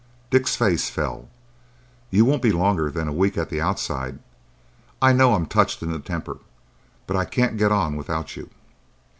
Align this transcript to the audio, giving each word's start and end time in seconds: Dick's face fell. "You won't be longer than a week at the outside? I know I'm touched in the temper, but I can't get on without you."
Dick's 0.31 0.55
face 0.55 0.89
fell. 0.89 1.29
"You 2.09 2.25
won't 2.25 2.41
be 2.41 2.51
longer 2.51 2.89
than 2.89 3.07
a 3.07 3.13
week 3.13 3.37
at 3.37 3.51
the 3.51 3.61
outside? 3.61 4.17
I 4.99 5.13
know 5.13 5.35
I'm 5.35 5.45
touched 5.45 5.83
in 5.83 5.91
the 5.91 5.99
temper, 5.99 6.39
but 7.05 7.15
I 7.15 7.23
can't 7.23 7.55
get 7.55 7.71
on 7.71 7.95
without 7.95 8.35
you." 8.35 8.49